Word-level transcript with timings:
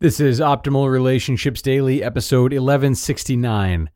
This 0.00 0.20
is 0.20 0.40
Optimal 0.40 0.90
Relationships 0.90 1.62
Daily, 1.62 2.02
episode 2.02 2.52
1169 2.52 3.90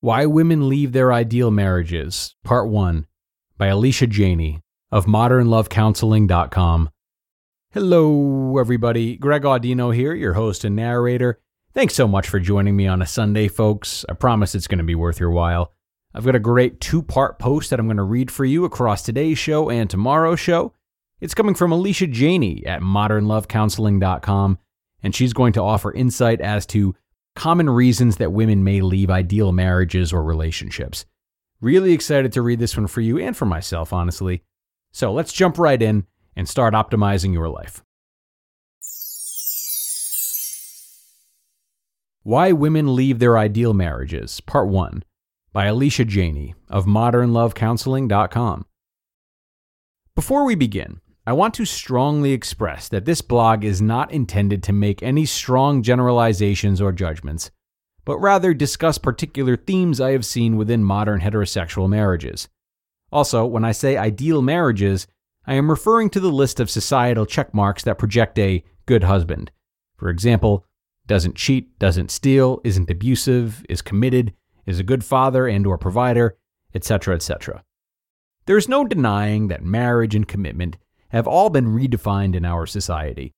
Why 0.00 0.26
Women 0.26 0.68
Leave 0.68 0.92
Their 0.92 1.12
Ideal 1.12 1.50
Marriages, 1.50 2.34
Part 2.44 2.68
1, 2.68 3.06
by 3.56 3.66
Alicia 3.66 4.06
Janey 4.06 4.62
of 4.90 5.06
modernlovecounseling.com. 5.06 6.90
Hello, 7.72 8.58
everybody. 8.58 9.16
Greg 9.16 9.42
Audino 9.42 9.94
here, 9.94 10.14
your 10.14 10.32
host 10.34 10.64
and 10.64 10.74
narrator. 10.74 11.40
Thanks 11.74 11.94
so 11.94 12.08
much 12.08 12.28
for 12.28 12.40
joining 12.40 12.76
me 12.76 12.86
on 12.86 13.02
a 13.02 13.06
Sunday, 13.06 13.48
folks. 13.48 14.06
I 14.08 14.14
promise 14.14 14.54
it's 14.54 14.66
going 14.66 14.78
to 14.78 14.84
be 14.84 14.94
worth 14.94 15.20
your 15.20 15.30
while. 15.30 15.72
I've 16.14 16.24
got 16.24 16.36
a 16.36 16.40
great 16.40 16.80
two 16.80 17.02
part 17.02 17.38
post 17.38 17.70
that 17.70 17.78
I'm 17.78 17.86
going 17.86 17.98
to 17.98 18.02
read 18.02 18.30
for 18.30 18.44
you 18.44 18.64
across 18.64 19.02
today's 19.02 19.38
show 19.38 19.68
and 19.68 19.90
tomorrow's 19.90 20.40
show. 20.40 20.72
It's 21.20 21.34
coming 21.34 21.54
from 21.54 21.72
Alicia 21.72 22.06
Janey 22.06 22.64
at 22.64 22.80
modernlovecounseling.com 22.80 24.58
and 25.02 25.14
she's 25.14 25.32
going 25.32 25.52
to 25.54 25.62
offer 25.62 25.92
insight 25.92 26.40
as 26.40 26.66
to 26.66 26.94
common 27.34 27.70
reasons 27.70 28.16
that 28.16 28.32
women 28.32 28.64
may 28.64 28.80
leave 28.80 29.10
ideal 29.10 29.52
marriages 29.52 30.12
or 30.12 30.22
relationships. 30.22 31.06
Really 31.60 31.92
excited 31.92 32.32
to 32.32 32.42
read 32.42 32.58
this 32.58 32.76
one 32.76 32.86
for 32.86 33.00
you 33.00 33.18
and 33.18 33.36
for 33.36 33.46
myself, 33.46 33.92
honestly. 33.92 34.42
So 34.92 35.12
let's 35.12 35.32
jump 35.32 35.58
right 35.58 35.80
in 35.80 36.06
and 36.36 36.48
start 36.48 36.74
optimizing 36.74 37.32
your 37.32 37.48
life. 37.48 37.82
Why 42.22 42.52
Women 42.52 42.94
Leave 42.94 43.20
Their 43.20 43.38
Ideal 43.38 43.72
Marriages, 43.72 44.40
Part 44.40 44.68
1, 44.68 45.02
by 45.52 45.66
Alicia 45.66 46.04
Janey 46.04 46.54
of 46.68 46.84
modernlovecounseling.com. 46.84 48.66
Before 50.14 50.44
we 50.44 50.54
begin, 50.54 51.00
I 51.28 51.32
want 51.32 51.52
to 51.56 51.66
strongly 51.66 52.32
express 52.32 52.88
that 52.88 53.04
this 53.04 53.20
blog 53.20 53.62
is 53.62 53.82
not 53.82 54.10
intended 54.10 54.62
to 54.62 54.72
make 54.72 55.02
any 55.02 55.26
strong 55.26 55.82
generalizations 55.82 56.80
or 56.80 56.90
judgments, 56.90 57.50
but 58.06 58.16
rather 58.16 58.54
discuss 58.54 58.96
particular 58.96 59.54
themes 59.54 60.00
I 60.00 60.12
have 60.12 60.24
seen 60.24 60.56
within 60.56 60.82
modern 60.82 61.20
heterosexual 61.20 61.86
marriages. 61.86 62.48
Also, 63.12 63.44
when 63.44 63.62
I 63.62 63.72
say 63.72 63.98
ideal 63.98 64.40
marriages, 64.40 65.06
I 65.46 65.52
am 65.52 65.68
referring 65.68 66.08
to 66.10 66.20
the 66.20 66.32
list 66.32 66.60
of 66.60 66.70
societal 66.70 67.26
checkmarks 67.26 67.82
that 67.82 67.98
project 67.98 68.38
a 68.38 68.64
good 68.86 69.04
husband. 69.04 69.50
For 69.98 70.08
example, 70.08 70.64
doesn't 71.06 71.36
cheat, 71.36 71.78
doesn't 71.78 72.10
steal, 72.10 72.62
isn't 72.64 72.88
abusive, 72.88 73.66
is 73.68 73.82
committed, 73.82 74.32
is 74.64 74.80
a 74.80 74.82
good 74.82 75.04
father 75.04 75.46
and 75.46 75.66
or 75.66 75.76
provider, 75.76 76.38
etc., 76.74 77.14
etc. 77.14 77.64
There 78.46 78.56
is 78.56 78.66
no 78.66 78.86
denying 78.86 79.48
that 79.48 79.62
marriage 79.62 80.14
and 80.14 80.26
commitment 80.26 80.78
have 81.10 81.26
all 81.26 81.50
been 81.50 81.66
redefined 81.66 82.34
in 82.34 82.44
our 82.44 82.66
society. 82.66 83.32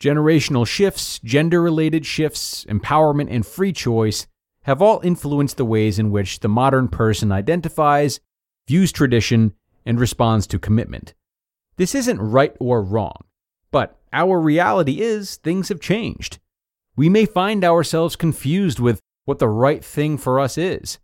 Generational 0.00 0.66
shifts, 0.66 1.18
gender 1.20 1.62
related 1.62 2.04
shifts, 2.04 2.64
empowerment, 2.66 3.28
and 3.30 3.46
free 3.46 3.72
choice 3.72 4.26
have 4.62 4.82
all 4.82 5.00
influenced 5.02 5.56
the 5.56 5.64
ways 5.64 5.98
in 5.98 6.10
which 6.10 6.40
the 6.40 6.48
modern 6.48 6.88
person 6.88 7.32
identifies, 7.32 8.20
views 8.68 8.92
tradition, 8.92 9.54
and 9.86 9.98
responds 10.00 10.46
to 10.48 10.58
commitment. 10.58 11.14
This 11.76 11.94
isn't 11.94 12.20
right 12.20 12.54
or 12.58 12.82
wrong, 12.82 13.24
but 13.70 13.98
our 14.12 14.40
reality 14.40 15.00
is 15.00 15.36
things 15.36 15.68
have 15.68 15.80
changed. 15.80 16.38
We 16.96 17.08
may 17.08 17.26
find 17.26 17.64
ourselves 17.64 18.16
confused 18.16 18.80
with 18.80 19.00
what 19.24 19.38
the 19.38 19.48
right 19.48 19.84
thing 19.84 20.18
for 20.18 20.40
us 20.40 20.58
is. 20.58 20.98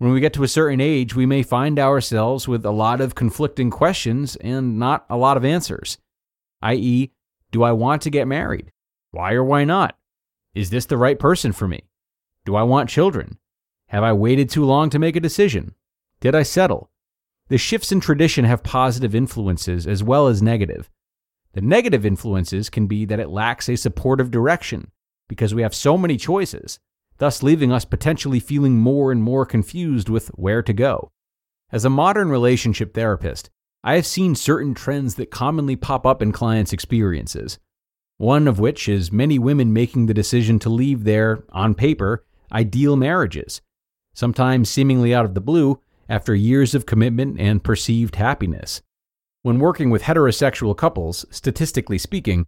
When 0.00 0.12
we 0.12 0.20
get 0.20 0.32
to 0.32 0.42
a 0.42 0.48
certain 0.48 0.80
age, 0.80 1.14
we 1.14 1.26
may 1.26 1.42
find 1.42 1.78
ourselves 1.78 2.48
with 2.48 2.64
a 2.64 2.70
lot 2.70 3.02
of 3.02 3.14
conflicting 3.14 3.68
questions 3.68 4.34
and 4.36 4.78
not 4.78 5.04
a 5.10 5.16
lot 5.18 5.36
of 5.36 5.44
answers. 5.44 5.98
I.e., 6.62 7.12
do 7.50 7.62
I 7.62 7.72
want 7.72 8.00
to 8.02 8.10
get 8.10 8.26
married? 8.26 8.72
Why 9.10 9.34
or 9.34 9.44
why 9.44 9.64
not? 9.64 9.98
Is 10.54 10.70
this 10.70 10.86
the 10.86 10.96
right 10.96 11.18
person 11.18 11.52
for 11.52 11.68
me? 11.68 11.82
Do 12.46 12.56
I 12.56 12.62
want 12.62 12.88
children? 12.88 13.36
Have 13.88 14.02
I 14.02 14.14
waited 14.14 14.48
too 14.48 14.64
long 14.64 14.88
to 14.88 14.98
make 14.98 15.16
a 15.16 15.20
decision? 15.20 15.74
Did 16.20 16.34
I 16.34 16.44
settle? 16.44 16.90
The 17.48 17.58
shifts 17.58 17.92
in 17.92 18.00
tradition 18.00 18.46
have 18.46 18.62
positive 18.62 19.14
influences 19.14 19.86
as 19.86 20.02
well 20.02 20.28
as 20.28 20.40
negative. 20.40 20.88
The 21.52 21.60
negative 21.60 22.06
influences 22.06 22.70
can 22.70 22.86
be 22.86 23.04
that 23.04 23.20
it 23.20 23.28
lacks 23.28 23.68
a 23.68 23.76
supportive 23.76 24.30
direction 24.30 24.92
because 25.28 25.54
we 25.54 25.60
have 25.60 25.74
so 25.74 25.98
many 25.98 26.16
choices 26.16 26.80
thus 27.20 27.42
leaving 27.42 27.70
us 27.70 27.84
potentially 27.84 28.40
feeling 28.40 28.78
more 28.78 29.12
and 29.12 29.22
more 29.22 29.44
confused 29.44 30.08
with 30.08 30.28
where 30.28 30.62
to 30.62 30.72
go. 30.72 31.12
As 31.70 31.84
a 31.84 31.90
modern 31.90 32.30
relationship 32.30 32.94
therapist, 32.94 33.50
I 33.84 33.94
have 33.94 34.06
seen 34.06 34.34
certain 34.34 34.74
trends 34.74 35.14
that 35.14 35.30
commonly 35.30 35.76
pop 35.76 36.06
up 36.06 36.22
in 36.22 36.32
clients' 36.32 36.72
experiences. 36.72 37.58
One 38.16 38.48
of 38.48 38.58
which 38.58 38.88
is 38.88 39.12
many 39.12 39.38
women 39.38 39.72
making 39.72 40.06
the 40.06 40.14
decision 40.14 40.58
to 40.60 40.70
leave 40.70 41.04
their, 41.04 41.44
on 41.50 41.74
paper, 41.74 42.24
ideal 42.50 42.96
marriages, 42.96 43.60
sometimes 44.14 44.70
seemingly 44.70 45.14
out 45.14 45.26
of 45.26 45.34
the 45.34 45.40
blue 45.42 45.78
after 46.08 46.34
years 46.34 46.74
of 46.74 46.86
commitment 46.86 47.38
and 47.38 47.62
perceived 47.62 48.16
happiness. 48.16 48.80
When 49.42 49.58
working 49.58 49.90
with 49.90 50.02
heterosexual 50.02 50.76
couples, 50.76 51.26
statistically 51.30 51.98
speaking, 51.98 52.46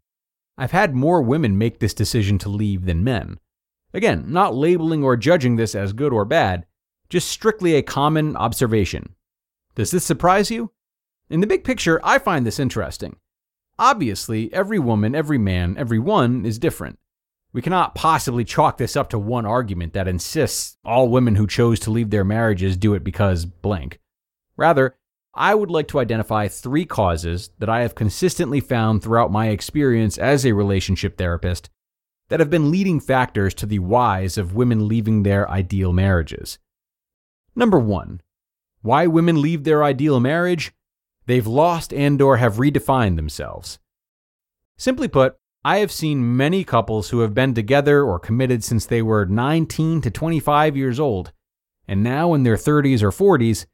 I've 0.57 0.73
had 0.73 0.95
more 0.95 1.21
women 1.21 1.59
make 1.59 1.79
this 1.79 1.95
decision 1.95 2.39
to 2.39 2.49
leave 2.49 2.87
than 2.87 3.05
men. 3.05 3.39
Again, 3.95 4.25
not 4.29 4.55
labeling 4.55 5.05
or 5.05 5.17
judging 5.17 5.57
this 5.57 5.75
as 5.75 5.93
good 5.93 6.13
or 6.13 6.25
bad, 6.25 6.67
just 7.09 7.29
strictly 7.29 7.75
a 7.75 7.83
common 7.83 8.37
observation. 8.37 9.15
Does 9.75 9.91
this 9.91 10.05
surprise 10.05 10.51
you? 10.51 10.73
In 11.29 11.41
the 11.41 11.47
big 11.47 11.65
picture, 11.65 12.01
I 12.03 12.19
find 12.19 12.47
this 12.47 12.59
interesting. 12.59 13.17
Obviously, 13.79 14.53
every 14.53 14.79
woman, 14.79 15.15
every 15.15 15.39
man, 15.39 15.77
every 15.77 15.99
one 15.99 16.45
is 16.45 16.59
different. 16.59 16.99
We 17.53 17.61
cannot 17.61 17.95
possibly 17.95 18.45
chalk 18.45 18.79
this 18.79 18.97
up 18.97 19.11
to 19.11 19.19
one 19.19 19.45
argument 19.45 19.93
that 19.93 20.09
insists 20.09 20.79
all 20.85 21.09
women 21.09 21.35
who 21.35 21.47
chose 21.47 21.79
to 21.81 21.91
leave 21.91 22.11
their 22.11 22.25
marriages 22.25 22.77
do 22.79 22.95
it 22.95 23.05
because 23.05 23.45
blank. 23.45 24.01
Rather, 24.57 24.97
I 25.35 25.55
would 25.55 25.71
like 25.71 25.89
to 25.89 25.99
identify 25.99 26.49
three 26.49 26.85
causes 26.85 27.51
that 27.59 27.69
I 27.69 27.81
have 27.81 27.95
consistently 27.95 28.61
found 28.61 29.03
throughout 29.03 29.33
my 29.33 29.49
experience 29.49 30.17
as 30.17 30.45
a 30.45 30.53
relationship 30.53 31.19
therapist 31.19 31.69
that 32.29 32.41
have 32.41 32.51
been 32.51 32.71
leading 32.71 33.01
factors 33.01 33.55
to 33.55 33.67
the 33.67 33.79
whys 33.79 34.39
of 34.39 34.55
women 34.55 34.89
leaving 34.89 35.23
their 35.23 35.51
ideal 35.51 35.93
marriages. 35.93 36.59
Number 37.55 37.79
1. 37.79 38.23
Why 38.81 39.07
women 39.07 39.41
leave 39.41 39.65
their 39.65 39.85
ideal 39.85 40.19
marriage? 40.19 40.73
They've 41.27 41.47
lost 41.47 41.93
and 41.93 42.21
or 42.21 42.39
have 42.39 42.55
redefined 42.55 43.17
themselves. 43.17 43.79
Simply 44.77 45.09
put, 45.09 45.37
I 45.65 45.79
have 45.79 45.93
seen 45.93 46.37
many 46.37 46.65
couples 46.65 47.11
who 47.11 47.21
have 47.21 47.35
been 47.35 47.55
together 47.55 48.03
or 48.03 48.19
committed 48.19 48.65
since 48.65 48.87
they 48.87 49.03
were 49.03 49.27
19 49.27 50.01
to 50.01 50.11
25 50.11 50.77
years 50.77 50.99
old, 50.99 51.33
and 51.87 52.03
now 52.03 52.35
in 52.35 52.43
their 52.43 52.57
30s 52.57 53.03
or 53.03 53.11
40s, 53.11 53.67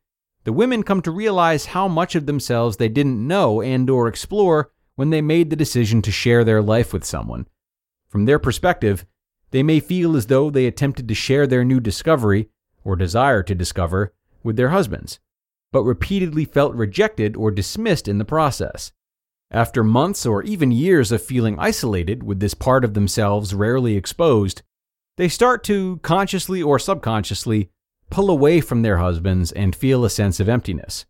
the 0.44 0.53
women 0.53 0.83
come 0.83 1.01
to 1.03 1.11
realize 1.11 1.67
how 1.67 1.89
much 1.89 2.15
of 2.15 2.27
themselves 2.27 2.77
they 2.77 2.89
didn't 2.89 3.27
know 3.27 3.62
and 3.62 3.89
or 3.89 4.09
explore 4.09 4.71
when 4.97 5.11
they 5.11 5.23
made 5.23 5.49
the 5.49 5.56
decision 5.56 6.03
to 6.03 6.11
share 6.11 6.44
their 6.44 6.61
life 6.61 6.93
with 6.93 7.05
someone 7.05 7.47
from 8.08 8.25
their 8.25 8.38
perspective, 8.38 9.05
they 9.50 9.62
may 9.62 9.81
feel 9.81 10.16
as 10.16 10.26
though 10.26 10.50
they 10.50 10.66
attempted 10.66 11.08
to 11.08 11.14
share 11.14 11.46
their 11.46 11.64
new 11.64 11.81
discovery, 11.81 12.49
or 12.84 12.96
desire 12.96 13.43
to 13.43 13.55
discover, 13.55 14.12
with 14.43 14.56
their 14.56 14.70
husbands, 14.70 15.20
but 15.72 15.84
repeatedly 15.84 16.44
felt 16.44 16.75
rejected 16.75 17.37
or 17.37 17.50
dismissed 17.50 18.08
in 18.08 18.19
the 18.19 18.25
process. 18.25 18.93
After 19.50 19.82
months 19.82 20.26
or 20.26 20.43
even 20.43 20.70
years 20.72 21.10
of 21.12 21.22
feeling 21.22 21.58
isolated 21.58 22.22
with 22.22 22.40
this 22.40 22.55
part 22.55 22.84
of 22.84 22.94
themselves 22.94 23.55
rarely 23.55 23.96
exposed, 23.96 24.62
they 25.16 25.28
start 25.28 25.64
to, 25.64 25.99
consciously 26.02 26.62
or 26.62 26.78
subconsciously, 26.78 27.70
pull 28.10 28.31
away 28.31 28.60
from 28.60 28.82
their 28.82 28.99
husbands 28.99 29.52
and 29.52 29.75
feel 29.75 30.05
a 30.05 30.10
sense 30.10 30.40
of 30.40 30.49
emptiness. 30.49 31.06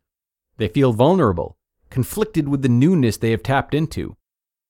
They 0.56 0.68
feel 0.68 0.92
vulnerable, 0.92 1.56
conflicted 1.90 2.48
with 2.48 2.62
the 2.62 2.68
newness 2.68 3.16
they 3.16 3.30
have 3.32 3.42
tapped 3.42 3.74
into, 3.74 4.16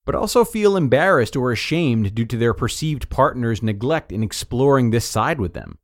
but 0.08 0.14
also 0.14 0.42
feel 0.42 0.74
embarrassed 0.74 1.36
or 1.36 1.52
ashamed 1.52 2.14
due 2.14 2.24
to 2.24 2.38
their 2.38 2.54
perceived 2.54 3.10
partner's 3.10 3.62
neglect 3.62 4.10
in 4.10 4.22
exploring 4.22 4.88
this 4.88 5.04
side 5.04 5.38
with 5.38 5.52
them. 5.52 5.76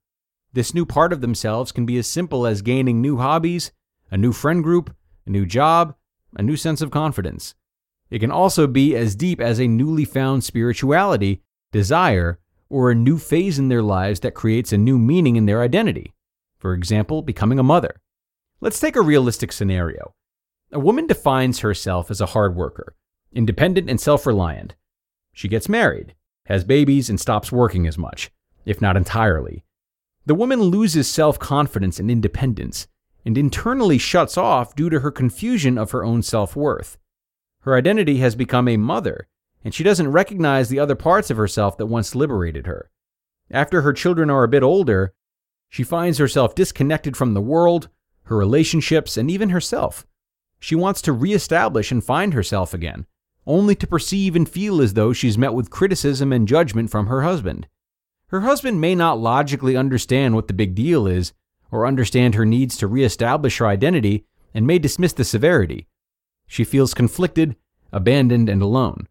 This 0.55 0.73
new 0.73 0.87
part 0.87 1.13
of 1.13 1.21
themselves 1.21 1.73
can 1.73 1.85
be 1.85 1.99
as 1.99 2.07
simple 2.07 2.47
as 2.47 2.63
gaining 2.63 3.03
new 3.03 3.19
hobbies, 3.19 3.71
a 4.11 4.17
new 4.17 4.33
friend 4.33 4.65
group, 4.65 4.97
a 5.27 5.31
new 5.31 5.45
job, 5.45 5.95
a 6.39 6.43
new 6.43 6.57
sense 6.57 6.81
of 6.81 6.91
confidence. 6.91 7.55
It 8.09 8.21
can 8.21 8.31
also 8.31 8.67
be 8.67 8.97
as 8.97 9.15
deep 9.15 9.43
as 9.43 9.61
a 9.61 9.69
newly 9.69 10.07
found 10.07 10.43
spirituality, 10.43 11.43
desire, 11.71 12.39
or 12.71 12.91
a 12.91 12.95
new 12.95 13.19
phase 13.19 13.59
in 13.59 13.69
their 13.69 13.83
lives 13.83 14.21
that 14.21 14.33
creates 14.33 14.73
a 14.73 14.79
new 14.79 14.99
meaning 14.99 15.37
in 15.37 15.45
their 15.45 15.61
identity. 15.61 16.15
For 16.57 16.73
example, 16.73 17.21
becoming 17.21 17.59
a 17.59 17.63
mother. 17.63 18.01
Let's 18.63 18.81
take 18.81 18.97
a 18.97 19.03
realistic 19.03 19.53
scenario. 19.53 20.15
A 20.73 20.79
woman 20.79 21.07
defines 21.07 21.59
herself 21.59 22.11
as 22.11 22.23
a 22.23 22.33
hard 22.33 22.57
worker, 22.57 22.97
independent 23.35 23.91
and 23.91 24.01
self 24.01 24.27
reliant. 24.27 24.75
She 25.33 25.49
gets 25.49 25.69
married, 25.69 26.15
has 26.47 26.65
babies, 26.65 27.11
and 27.11 27.21
stops 27.21 27.53
working 27.53 27.87
as 27.87 27.99
much, 27.99 28.31
if 28.65 28.81
not 28.81 28.97
entirely. 28.97 29.65
The 30.27 30.35
woman 30.35 30.63
loses 30.63 31.11
self 31.11 31.39
confidence 31.39 31.99
and 31.99 32.11
independence, 32.11 32.87
and 33.25 33.37
internally 33.37 33.99
shuts 33.99 34.39
off 34.39 34.75
due 34.75 34.91
to 34.91 35.01
her 35.01 35.11
confusion 35.11 35.77
of 35.77 35.91
her 35.91 36.05
own 36.05 36.23
self 36.23 36.57
worth. 36.57 36.97
Her 37.61 37.75
identity 37.75 38.19
has 38.19 38.35
become 38.35 38.69
a 38.69 38.77
mother, 38.77 39.27
and 39.65 39.75
she 39.75 39.83
doesn't 39.83 40.13
recognize 40.13 40.69
the 40.69 40.79
other 40.79 40.95
parts 40.95 41.31
of 41.31 41.37
herself 41.37 41.77
that 41.79 41.87
once 41.87 42.15
liberated 42.15 42.67
her. 42.67 42.91
After 43.51 43.83
her 43.83 43.93
children 43.93 44.31
are 44.31 44.45
a 44.45 44.49
bit 44.49 44.63
older, 44.63 45.15
she 45.69 45.83
finds 45.83 46.19
herself 46.19 46.55
disconnected 46.55 47.17
from 47.17 47.35
the 47.35 47.41
world, 47.41 47.89
her 48.25 48.37
relationships, 48.37 49.17
and 49.17 49.31
even 49.31 49.51
herself. 49.51 50.07
She 50.61 50.75
wants 50.75 51.03
to 51.03 51.13
reestablish 51.13 51.91
and 51.91 52.03
find 52.03 52.33
herself 52.33 52.73
again, 52.73 53.07
only 53.47 53.75
to 53.75 53.87
perceive 53.87 54.35
and 54.35 54.49
feel 54.49 54.81
as 54.81 54.95
though 54.95 55.13
she's 55.13 55.39
met 55.39 55.55
with 55.55 55.71
criticism 55.71 56.33
and 56.33 56.49
judgment 56.49 56.91
from 56.91 57.07
her 57.07 57.23
husband. 57.23 57.67
Her 58.29 58.41
husband 58.41 58.81
may 58.81 58.95
not 58.95 59.19
logically 59.19 59.77
understand 59.77 60.35
what 60.35 60.49
the 60.49 60.55
big 60.55 60.75
deal 60.75 61.07
is, 61.07 61.33
or 61.71 61.87
understand 61.87 62.35
her 62.35 62.47
needs 62.47 62.77
to 62.79 62.87
reestablish 62.87 63.59
her 63.59 63.67
identity, 63.67 64.25
and 64.55 64.67
may 64.67 64.79
dismiss 64.79 65.13
the 65.13 65.25
severity. 65.25 65.87
She 66.47 66.65
feels 66.65 66.95
conflicted, 66.95 67.57
abandoned, 67.93 68.49
and 68.49 68.63
alone. 68.63 69.09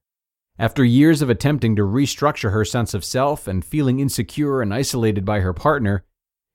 After 0.59 0.83
years 0.83 1.21
of 1.21 1.29
attempting 1.29 1.75
to 1.75 1.81
restructure 1.81 2.51
her 2.51 2.63
sense 2.63 2.93
of 2.93 3.03
self 3.03 3.47
and 3.47 3.65
feeling 3.65 3.99
insecure 3.99 4.61
and 4.61 4.73
isolated 4.73 5.25
by 5.25 5.39
her 5.39 5.53
partner, 5.53 6.05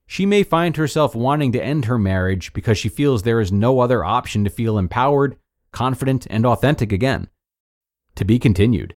she 0.07 0.25
may 0.25 0.43
find 0.43 0.77
herself 0.77 1.15
wanting 1.15 1.53
to 1.53 1.63
end 1.63 1.85
her 1.85 1.99
marriage 1.99 2.53
because 2.53 2.79
she 2.79 2.89
feels 2.89 3.23
there 3.23 3.41
is 3.41 3.53
no 3.53 3.81
other 3.81 4.05
option 4.05 4.45
to 4.45 4.51
feel 4.51 4.79
empowered, 4.79 5.37
confident, 5.73 6.27
and 6.31 6.47
authentic 6.47 6.93
again. 6.93 7.29
To 8.19 8.25
be 8.25 8.41
continued. 8.41 8.97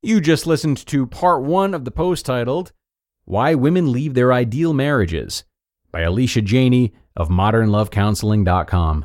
You 0.00 0.22
just 0.22 0.46
listened 0.46 0.78
to 0.86 1.06
part 1.06 1.42
one 1.42 1.74
of 1.74 1.84
the 1.84 1.90
post 1.90 2.24
titled 2.24 2.72
Why 3.26 3.54
Women 3.54 3.92
Leave 3.92 4.14
Their 4.14 4.32
Ideal 4.32 4.72
Marriages 4.72 5.44
by 5.92 6.00
Alicia 6.00 6.40
Janney 6.40 6.94
of 7.14 7.28
modernlovecounseling.com. 7.28 9.04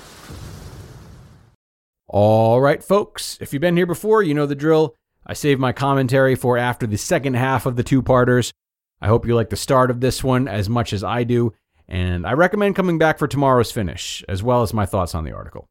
All 2.13 2.59
right, 2.59 2.83
folks, 2.83 3.37
if 3.39 3.53
you've 3.53 3.61
been 3.61 3.77
here 3.77 3.85
before, 3.85 4.21
you 4.21 4.33
know 4.33 4.45
the 4.45 4.53
drill. 4.53 4.97
I 5.25 5.31
save 5.31 5.59
my 5.59 5.71
commentary 5.71 6.35
for 6.35 6.57
after 6.57 6.85
the 6.85 6.97
second 6.97 7.35
half 7.35 7.65
of 7.65 7.77
the 7.77 7.83
two 7.83 8.01
parters. 8.01 8.51
I 8.99 9.07
hope 9.07 9.25
you 9.25 9.33
like 9.33 9.49
the 9.49 9.55
start 9.55 9.89
of 9.89 10.01
this 10.01 10.21
one 10.21 10.49
as 10.49 10.67
much 10.67 10.91
as 10.91 11.05
I 11.05 11.23
do, 11.23 11.53
and 11.87 12.27
I 12.27 12.33
recommend 12.33 12.75
coming 12.75 12.97
back 12.97 13.17
for 13.17 13.29
tomorrow's 13.29 13.71
finish, 13.71 14.25
as 14.27 14.43
well 14.43 14.61
as 14.61 14.73
my 14.73 14.85
thoughts 14.85 15.15
on 15.15 15.23
the 15.23 15.31
article. 15.31 15.69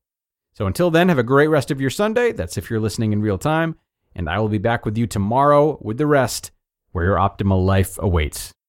So 0.55 0.67
until 0.67 0.91
then, 0.91 1.11
have 1.11 1.19
a 1.19 1.23
great 1.23 1.49
rest 1.49 1.71
of 1.71 1.79
your 1.79 1.91
Sunday. 1.91 2.33
That's 2.33 2.57
if 2.57 2.71
you're 2.71 2.81
listening 2.81 3.13
in 3.13 3.21
real 3.21 3.37
time, 3.37 3.77
and 4.17 4.27
I 4.27 4.39
will 4.39 4.49
be 4.49 4.57
back 4.57 4.87
with 4.87 4.97
you 4.97 5.07
tomorrow 5.07 5.79
with 5.83 5.99
the 5.99 6.07
rest, 6.07 6.53
where 6.93 7.05
your 7.05 7.17
optimal 7.17 7.67
life 7.67 7.99
awaits. 7.99 8.55